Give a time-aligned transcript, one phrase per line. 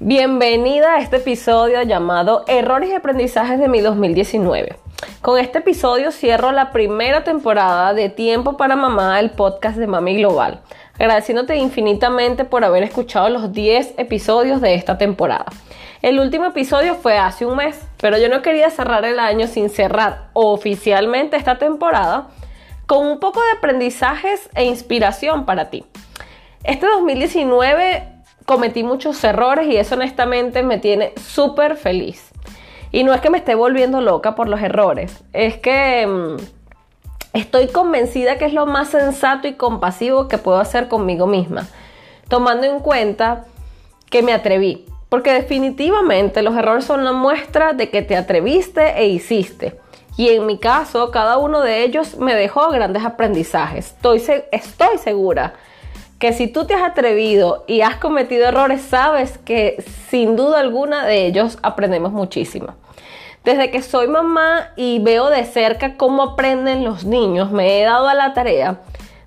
[0.00, 4.74] Bienvenida a este episodio llamado Errores y aprendizajes de mi 2019.
[5.22, 10.16] Con este episodio cierro la primera temporada de Tiempo para Mamá, el podcast de Mami
[10.16, 10.62] Global,
[10.98, 15.46] agradeciéndote infinitamente por haber escuchado los 10 episodios de esta temporada.
[16.02, 19.70] El último episodio fue hace un mes, pero yo no quería cerrar el año sin
[19.70, 22.30] cerrar oficialmente esta temporada
[22.86, 25.84] con un poco de aprendizajes e inspiración para ti.
[26.64, 28.13] Este 2019
[28.44, 32.30] cometí muchos errores y eso honestamente me tiene súper feliz.
[32.92, 36.36] Y no es que me esté volviendo loca por los errores, es que mm,
[37.32, 41.66] estoy convencida que es lo más sensato y compasivo que puedo hacer conmigo misma,
[42.28, 43.46] tomando en cuenta
[44.10, 44.86] que me atreví.
[45.08, 49.78] Porque definitivamente los errores son una muestra de que te atreviste e hiciste.
[50.16, 53.86] Y en mi caso, cada uno de ellos me dejó grandes aprendizajes.
[53.86, 55.54] Estoy, estoy segura
[56.24, 61.04] que si tú te has atrevido y has cometido errores, sabes que sin duda alguna
[61.04, 62.76] de ellos aprendemos muchísimo.
[63.44, 68.08] Desde que soy mamá y veo de cerca cómo aprenden los niños, me he dado
[68.08, 68.80] a la tarea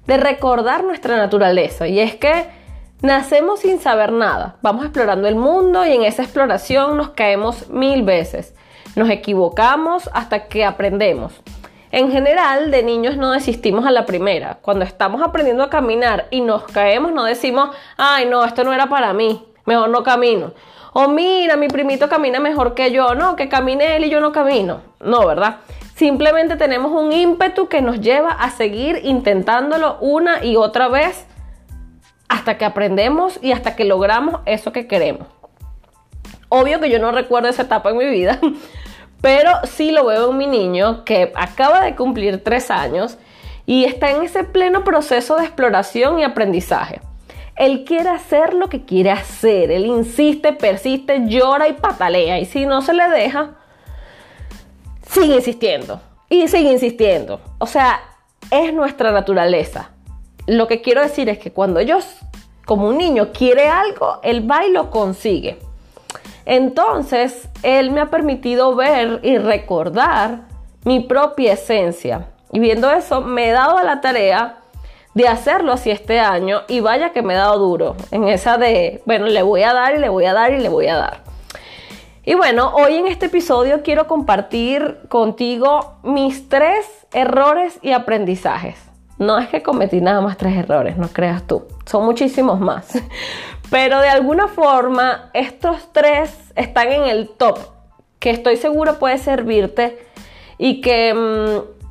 [0.07, 1.87] de recordar nuestra naturaleza.
[1.87, 2.47] Y es que
[3.03, 8.01] nacemos sin saber nada, vamos explorando el mundo y en esa exploración nos caemos mil
[8.01, 8.55] veces.
[8.95, 11.31] Nos equivocamos hasta que aprendemos.
[11.91, 14.57] En general, de niños no desistimos a la primera.
[14.61, 18.87] Cuando estamos aprendiendo a caminar y nos caemos, no decimos, ay, no, esto no era
[18.87, 20.51] para mí, mejor no camino.
[20.93, 24.31] O mira, mi primito camina mejor que yo, no, que camine él y yo no
[24.31, 24.81] camino.
[24.99, 25.57] No, ¿verdad?
[25.95, 31.25] Simplemente tenemos un ímpetu que nos lleva a seguir intentándolo una y otra vez
[32.27, 35.27] hasta que aprendemos y hasta que logramos eso que queremos.
[36.49, 38.39] Obvio que yo no recuerdo esa etapa en mi vida,
[39.21, 43.17] pero sí lo veo en mi niño que acaba de cumplir tres años
[43.65, 47.01] y está en ese pleno proceso de exploración y aprendizaje.
[47.55, 52.65] Él quiere hacer lo que quiere hacer, él insiste, persiste, llora y patalea y si
[52.65, 53.55] no se le deja,
[55.09, 55.99] sigue insistiendo
[56.29, 57.41] y sigue insistiendo.
[57.57, 57.99] O sea,
[58.51, 59.91] es nuestra naturaleza.
[60.45, 62.05] Lo que quiero decir es que cuando ellos,
[62.65, 65.59] como un niño, quiere algo, él va y lo consigue.
[66.49, 70.47] Entonces, Él me ha permitido ver y recordar
[70.85, 72.29] mi propia esencia.
[72.53, 74.59] Y viendo eso, me he dado a la tarea
[75.13, 79.01] de hacerlo así este año y vaya que me he dado duro en esa de,
[79.05, 81.19] bueno, le voy a dar y le voy a dar y le voy a dar.
[82.23, 88.77] Y bueno, hoy en este episodio quiero compartir contigo mis tres errores y aprendizajes.
[89.17, 92.93] No es que cometí nada más tres errores, no creas tú, son muchísimos más.
[93.69, 97.59] Pero de alguna forma, estos tres están en el top,
[98.19, 100.07] que estoy seguro puede servirte
[100.57, 101.87] y que mm,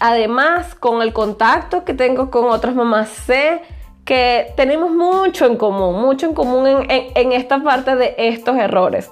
[0.00, 3.62] además con el contacto que tengo con otras mamás, sé
[4.04, 9.10] que tenemos mucho en común, mucho en común en esta parte de estos errores.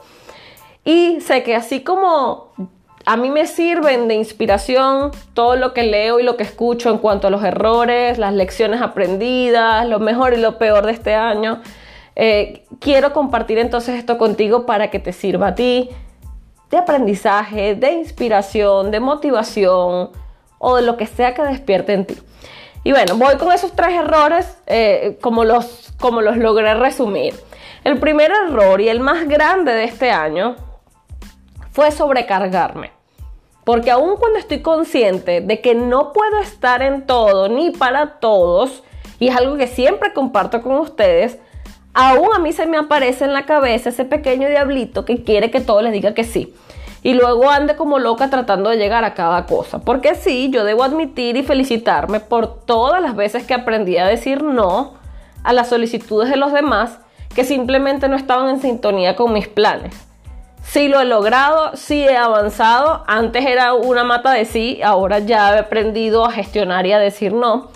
[0.84, 2.52] Y sé que así como
[3.08, 6.98] a mí me sirven de inspiración todo lo que leo y lo que escucho en
[6.98, 11.62] cuanto a los errores, las lecciones aprendidas, lo mejor y lo peor de este año.
[12.16, 15.88] Eh, quiero compartir entonces esto contigo para que te sirva a ti
[16.70, 20.10] de aprendizaje, de inspiración, de motivación
[20.58, 22.18] o de lo que sea que despierte en ti.
[22.84, 27.34] Y bueno, voy con esos tres errores eh, como, los, como los logré resumir.
[27.84, 30.56] El primer error y el más grande de este año
[31.72, 32.97] fue sobrecargarme.
[33.68, 38.82] Porque aun cuando estoy consciente de que no puedo estar en todo ni para todos,
[39.18, 41.38] y es algo que siempre comparto con ustedes,
[41.92, 45.60] aún a mí se me aparece en la cabeza ese pequeño diablito que quiere que
[45.60, 46.54] todo les diga que sí.
[47.02, 49.80] Y luego ande como loca tratando de llegar a cada cosa.
[49.80, 54.42] Porque sí, yo debo admitir y felicitarme por todas las veces que aprendí a decir
[54.42, 54.94] no
[55.44, 57.00] a las solicitudes de los demás
[57.34, 60.07] que simplemente no estaban en sintonía con mis planes.
[60.62, 63.04] Sí lo he logrado, sí he avanzado.
[63.06, 67.32] Antes era una mata de sí, ahora ya he aprendido a gestionar y a decir
[67.32, 67.70] no.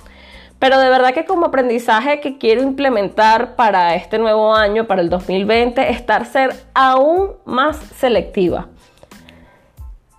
[0.59, 5.11] Pero de verdad que como aprendizaje que quiero implementar para este nuevo año, para el
[5.11, 8.69] 2020, estar ser aún más selectiva.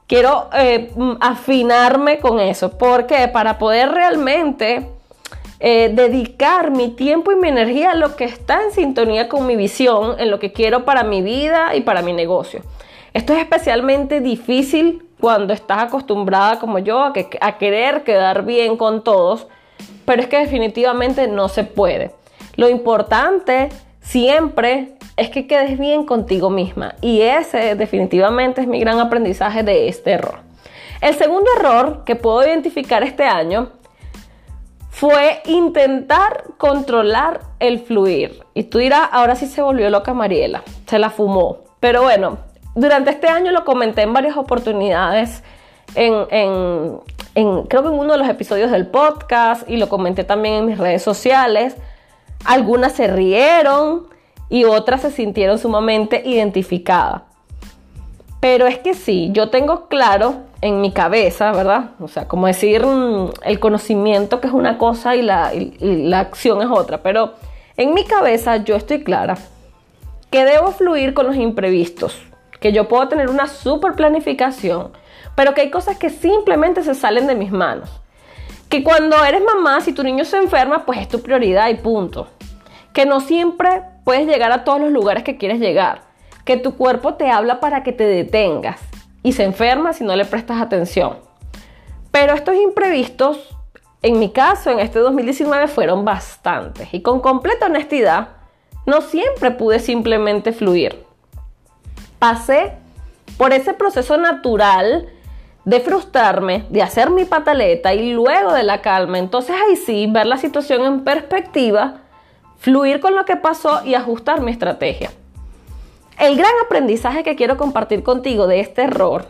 [0.06, 4.90] Quiero eh, afinarme con eso, porque para poder realmente
[5.66, 9.56] eh, dedicar mi tiempo y mi energía a lo que está en sintonía con mi
[9.56, 12.64] visión, en lo que quiero para mi vida y para mi negocio.
[13.14, 19.06] Esto es especialmente difícil cuando estás acostumbrada como yo a, a querer quedar bien con
[19.06, 19.48] todos,
[20.04, 22.12] pero es que definitivamente no se puede.
[22.58, 23.70] Lo importante
[24.02, 29.88] siempre es que quedes bien contigo misma y ese definitivamente es mi gran aprendizaje de
[29.88, 30.40] este error.
[31.00, 33.72] El segundo error que puedo identificar este año
[35.04, 38.46] fue intentar controlar el fluir.
[38.54, 41.58] Y tú dirás, ahora sí se volvió loca Mariela, se la fumó.
[41.82, 42.38] Pero bueno,
[42.74, 45.44] durante este año lo comenté en varias oportunidades,
[45.96, 46.24] en,
[47.34, 50.78] creo que en uno de los episodios del podcast y lo comenté también en mis
[50.78, 51.76] redes sociales.
[52.46, 54.08] Algunas se rieron
[54.48, 57.24] y otras se sintieron sumamente identificadas.
[58.44, 61.92] Pero es que sí, yo tengo claro en mi cabeza, ¿verdad?
[62.02, 65.54] O sea, como decir mm, el conocimiento que es una cosa y la,
[66.20, 67.02] acción es otra.
[67.02, 67.36] Pero
[67.78, 69.38] en mi cabeza yo estoy clara
[70.30, 72.22] que debo fluir con los imprevistos,
[72.60, 74.92] que yo puedo tener una super planificación,
[75.36, 78.02] pero que hay cosas que simplemente se salen de mis manos.
[78.68, 82.28] Que cuando eres mamá, si tu niño se enferma, pues es tu prioridad y punto.
[82.92, 86.13] Que no siempre puedes llegar a todos los lugares que quieres llegar
[86.46, 88.80] que tu cuerpo te habla para que te detengas
[89.24, 91.18] y se enferma si no le prestas atención.
[92.12, 93.56] Pero estos imprevistos,
[94.02, 98.30] en mi caso, en este 2019, fueron bastantes y con completa honestidad,
[98.86, 101.06] no siempre pude simplemente fluir.
[102.20, 102.74] Pasé
[103.38, 105.10] por ese proceso natural
[105.66, 110.26] de frustrarme, de hacer mi pataleta y luego de la calma, entonces ahí sí, ver
[110.26, 112.02] la situación en perspectiva,
[112.58, 115.12] fluir con lo que pasó y ajustar mi estrategia.
[116.20, 119.26] El gran aprendizaje que quiero compartir contigo de este error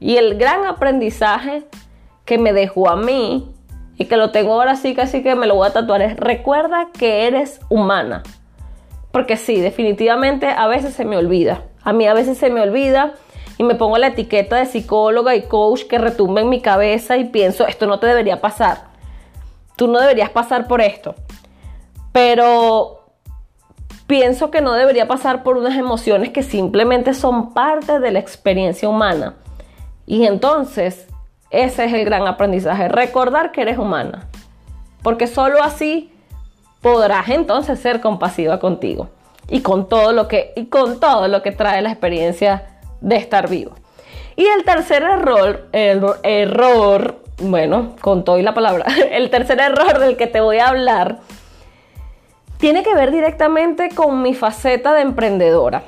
[0.00, 1.64] y el gran aprendizaje
[2.24, 3.54] que me dejó a mí
[3.96, 6.88] y que lo tengo ahora sí casi que me lo voy a tatuar es recuerda
[6.98, 8.22] que eres humana.
[9.10, 11.64] Porque sí, definitivamente a veces se me olvida.
[11.84, 13.14] A mí a veces se me olvida
[13.58, 17.24] y me pongo la etiqueta de psicóloga y coach que retumba en mi cabeza y
[17.24, 18.86] pienso, esto no te debería pasar.
[19.76, 21.14] Tú no deberías pasar por esto.
[22.12, 23.01] Pero
[24.12, 28.86] pienso que no debería pasar por unas emociones que simplemente son parte de la experiencia
[28.86, 29.36] humana.
[30.04, 31.06] Y entonces,
[31.48, 34.28] ese es el gran aprendizaje, recordar que eres humana.
[35.02, 36.12] Porque solo así
[36.82, 39.08] podrás entonces ser compasiva contigo
[39.48, 43.48] y con todo lo que y con todo lo que trae la experiencia de estar
[43.48, 43.76] vivo.
[44.36, 50.00] Y el tercer error, el error, bueno, con todo y la palabra, el tercer error
[50.00, 51.20] del que te voy a hablar
[52.62, 55.82] tiene que ver directamente con mi faceta de emprendedora.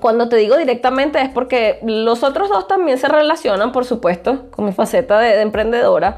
[0.00, 4.64] Cuando te digo directamente es porque los otros dos también se relacionan, por supuesto, con
[4.64, 6.16] mi faceta de, emprendedora,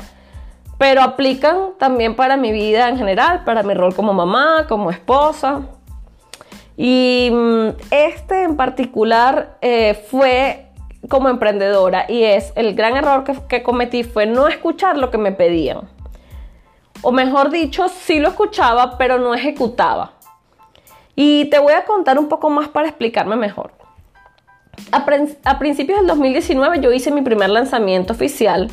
[0.79, 5.63] pero aplican también para mi vida en general, para mi rol como mamá, como esposa.
[6.77, 10.69] Y mm, este en particular eh, fue
[11.09, 15.33] como emprendedora y es el gran error que cometí fue no escuchar lo que me
[15.33, 15.98] pedían
[17.03, 20.13] o mejor dicho, sí lo escuchaba, pero no ejecutaba.
[21.15, 23.73] Y te voy a contar un poco más para explicarme mejor.
[24.93, 28.71] A, principios del 2019 yo hice mi primer lanzamiento oficial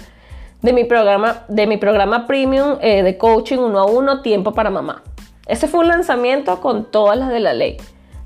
[0.62, 4.70] de mi programa, de mi programa premium eh, de coaching uno a uno, Tiempo para
[4.70, 5.04] Mamá.
[5.48, 7.78] Ese fue un lanzamiento con todas las de la ley.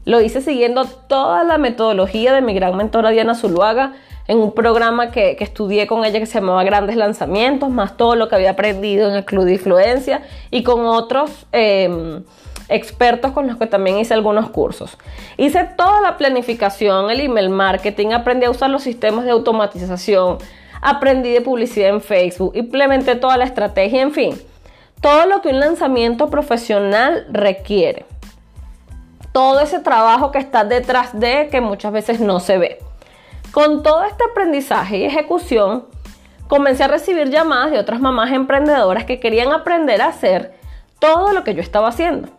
[0.05, 3.93] Lo hice siguiendo toda la metodología de mi gran mentora Diana Zuluaga
[4.29, 8.29] en un programa que, estudié con ella que se llamaba Grandes Lanzamientos, más todo lo
[8.29, 10.21] que había aprendido en el Club de Influencia
[10.51, 12.21] y con otros em,
[12.69, 14.99] expertos con los que también hice algunos cursos.
[15.37, 20.37] Hice toda la planificación, el email marketing, aprendí a usar los sistemas de automatización,
[20.79, 24.39] aprendí de publicidad en Facebook, implementé toda la estrategia, en fin,
[25.01, 28.05] todo lo que un lanzamiento profesional requiere.
[29.31, 32.88] Todo ese trabajo que está detrás de que muchas veces no se ve.
[33.51, 35.85] Con todo este aprendizaje y ejecución,
[36.47, 40.53] comencé a recibir llamadas de otras mamás emprendedoras que querían aprender a hacer
[40.99, 42.29] todo lo que yo estaba haciendo.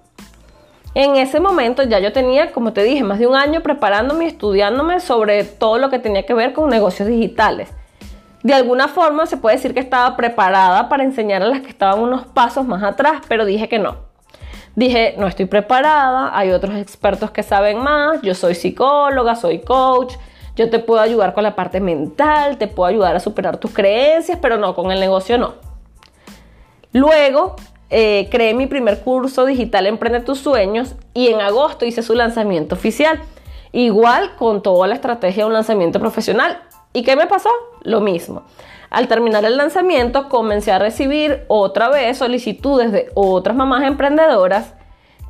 [0.95, 4.28] En ese momento ya yo tenía, como te dije, más de un año preparándome y
[4.28, 7.71] estudiándome sobre todo lo que tenía que ver con negocios digitales.
[8.42, 12.00] De alguna forma se puede decir que estaba preparada para enseñar a las que estaban
[12.00, 13.99] unos pasos más atrás, pero dije que no.
[14.75, 20.14] Dije, no estoy preparada, hay otros expertos que saben más, yo soy psicóloga, soy coach,
[20.57, 24.38] yo te puedo ayudar con la parte mental, te puedo ayudar a superar tus creencias,
[24.40, 25.54] pero no, con el negocio no.
[26.92, 27.57] Luego
[27.88, 32.75] eh, creé mi primer curso digital Emprende tus sueños y en agosto hice su lanzamiento
[32.75, 33.21] oficial.
[33.73, 36.61] Igual con toda la estrategia de un lanzamiento profesional.
[36.92, 37.50] ¿Y qué me pasó?
[37.83, 38.42] Lo mismo.
[38.90, 44.75] Al terminar el lanzamiento comencé a recibir otra vez solicitudes de otras mamás emprendedoras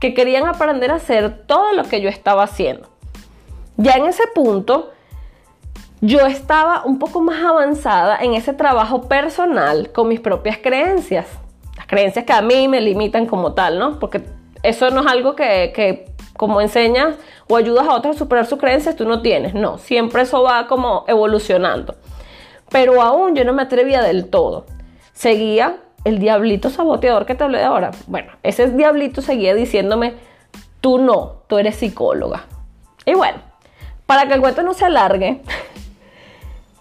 [0.00, 2.88] que querían aprender a hacer todo lo que yo estaba haciendo.
[3.76, 4.90] Ya en ese punto
[6.00, 11.26] yo estaba un poco más avanzada en ese trabajo personal con mis propias creencias.
[11.76, 13.99] Las creencias que a mí me limitan como tal, ¿no?
[13.99, 14.23] Porque
[14.62, 17.16] eso no es algo que, como enseñas
[17.49, 19.54] o ayudas a otros a superar sus creencias, tú no tienes.
[19.54, 21.97] No, siempre eso va como evolucionando.
[22.71, 24.64] Pero aún yo no me atrevía del todo.
[25.12, 27.90] Seguía el diablito saboteador que te hablé de ahora.
[28.07, 30.14] Bueno, ese diablito seguía diciéndome,
[30.80, 32.45] tú no, tú eres psicóloga.
[33.04, 33.38] Y bueno,
[34.07, 35.42] para que el cuento no se alargue,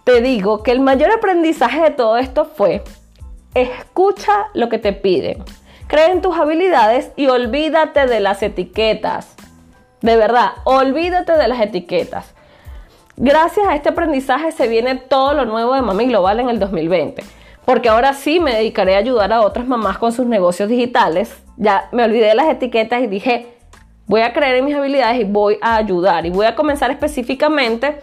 [0.09, 2.83] te digo que el mayor aprendizaje de todo esto fue,
[3.53, 5.43] escucha lo que te piden,
[5.85, 9.35] cree en tus habilidades y olvídate de las etiquetas.
[10.01, 12.33] De verdad, olvídate de las etiquetas.
[13.17, 17.21] Gracias a este aprendizaje se viene todo lo nuevo de Mami Global en el 2020
[17.65, 21.37] porque ahora sí me dedicaré a ayudar a otras mamás con sus negocios digitales.
[21.55, 23.45] Ya me olvidé de las etiquetas y dije,
[24.07, 26.25] voy a creer en mis habilidades y voy a ayudar.
[26.25, 27.99] Y voy a comenzar específicamente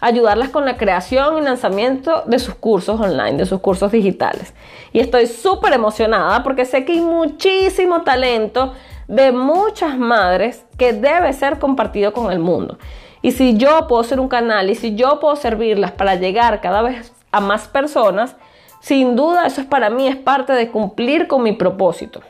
[0.00, 4.54] ayudarlas con la creación y lanzamiento de sus cursos online, de sus cursos digitales.
[4.92, 8.72] Y estoy súper emocionada porque sé que hay muchísimo talento
[9.08, 12.78] de muchas madres que debe ser compartido con el mundo.
[13.22, 16.82] Y si yo puedo ser un canal y si yo puedo servirlas para llegar cada
[16.82, 18.36] vez a más personas,
[18.80, 22.20] sin duda, eso es para mí, es parte de cumplir con mi propósito.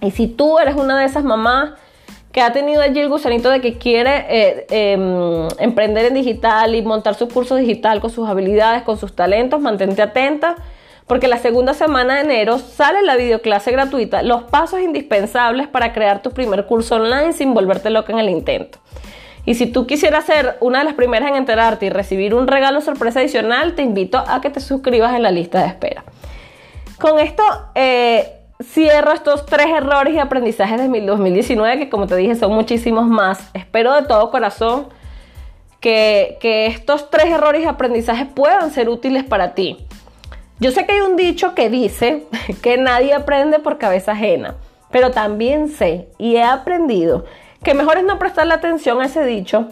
[0.00, 1.72] Y si tú eres una de esas mamás
[2.34, 6.82] que ha tenido allí el gusanito de que quiere eh, em, emprender en digital y
[6.82, 10.56] montar su curso digital con sus habilidades, con sus talentos, mantente atenta,
[11.06, 16.22] porque la segunda semana de enero sale la videoclase gratuita, los pasos indispensables para crear
[16.22, 18.80] tu primer curso online sin volverte loca en el intento.
[19.46, 22.80] Y si tú quisieras ser una de las primeras en enterarte y recibir un regalo
[22.80, 26.02] sorpresa adicional, te invito a que te suscribas en la lista de espera.
[26.98, 27.44] Con esto
[27.76, 33.06] eh, cierro estos tres errores y aprendizajes de 2019, que como te dije son muchísimos
[33.06, 33.50] más.
[33.54, 34.88] Espero de todo corazón
[35.80, 39.86] que, que estos tres errores y aprendizajes puedan ser útiles para ti.
[40.60, 42.26] Yo sé que hay un dicho que dice
[42.62, 44.54] que nadie aprende por cabeza ajena,
[44.90, 47.24] pero también sé y he aprendido
[47.64, 49.68] que mejor es no prestarle atención a ese dicho,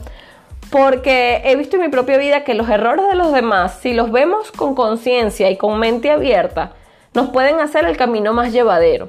[0.70, 4.10] porque he visto en mi propia vida que los errores de los demás, si los
[4.10, 6.72] vemos con conciencia y con mente abierta,
[7.14, 9.08] nos pueden hacer el camino más llevadero.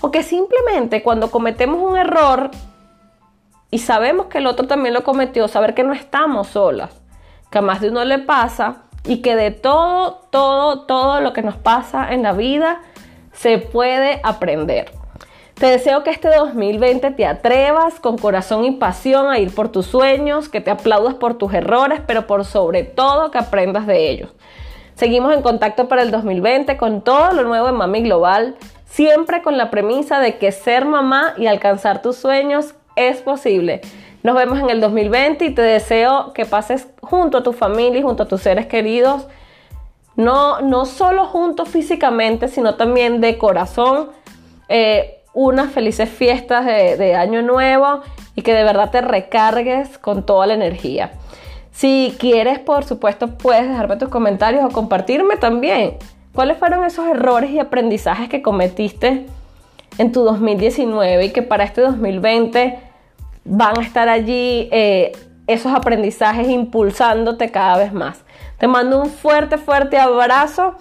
[0.00, 2.50] O que simplemente cuando cometemos un error
[3.70, 6.90] y sabemos que el otro también lo cometió, saber que no estamos solas,
[7.50, 11.42] que a más de uno le pasa y que de todo, todo, todo lo que
[11.42, 12.80] nos pasa en la vida
[13.32, 14.90] se puede aprender.
[15.54, 19.86] Te deseo que este 2020 te atrevas con corazón y pasión a ir por tus
[19.86, 24.30] sueños, que te aplaudas por tus errores, pero por sobre todo que aprendas de ellos.
[24.98, 29.56] Seguimos en contacto para el 2020 con todo lo nuevo en Mami Global, siempre con
[29.56, 33.80] la premisa de que ser mamá y alcanzar tus sueños es posible.
[34.24, 38.02] Nos vemos en el 2020 y te deseo que pases junto a tu familia y
[38.02, 39.28] junto a tus seres queridos,
[40.16, 44.08] no, no solo juntos físicamente, sino también de corazón.
[44.68, 48.00] Eh, unas felices fiestas de, año nuevo
[48.34, 51.12] y que de verdad te recargues con toda la energía.
[51.78, 55.94] Si quieres, por supuesto, puedes dejarme tus comentarios o compartirme también
[56.34, 59.26] cuáles fueron esos errores y aprendizajes que cometiste
[59.96, 62.80] en tu 2019 y que para este 2020
[63.44, 65.12] van a estar allí eh,
[65.46, 68.24] esos aprendizajes impulsándote cada vez más.
[68.58, 70.74] Te mando un fuerte, fuerte abrazo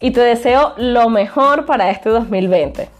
[0.00, 2.95] y te deseo lo mejor para este 2020.